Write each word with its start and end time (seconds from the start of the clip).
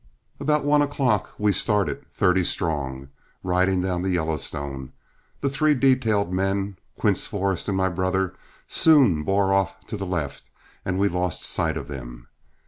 About 0.39 0.65
one 0.65 0.81
o'clock 0.81 1.29
we 1.37 1.51
started, 1.53 2.11
thirty 2.11 2.43
strong. 2.43 3.09
Riding 3.43 3.81
down 3.83 4.01
the 4.01 4.09
Yellowstone, 4.09 4.93
the 5.41 5.47
three 5.47 5.75
detailed 5.75 6.33
men, 6.33 6.77
Quince 6.97 7.27
Forrest, 7.27 7.67
and 7.67 7.77
my 7.77 7.87
brother 7.87 8.33
soon 8.67 9.21
bore 9.21 9.53
off 9.53 9.79
to 9.85 9.97
the 9.97 10.07
left 10.07 10.49
and 10.83 10.97
we 10.97 11.07
lost 11.07 11.43
sight 11.45 11.77
of 11.77 11.87
them. 11.87 12.29